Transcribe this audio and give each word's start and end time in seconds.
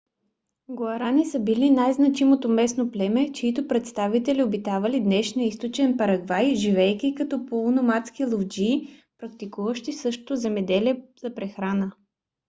гуарани 0.69 1.25
са 1.25 1.39
били 1.39 1.69
най-значимото 1.69 2.49
местно 2.49 2.91
племе 2.91 3.31
чийто 3.31 3.67
представители 3.67 4.43
обитавали 4.43 4.99
днешния 5.01 5.47
източен 5.47 5.97
парагвай 5.97 6.55
живеейки 6.55 7.15
като 7.15 7.45
полуномадски 7.45 8.25
ловджии 8.25 8.87
практикуващи 9.17 9.93
също 9.93 10.35
земеделие 10.35 11.01
за 11.21 11.35
прехрана 11.35 11.91